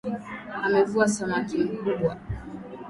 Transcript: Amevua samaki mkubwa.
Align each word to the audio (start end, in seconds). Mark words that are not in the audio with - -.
Amevua 0.65 1.05
samaki 1.15 1.57
mkubwa. 1.63 2.13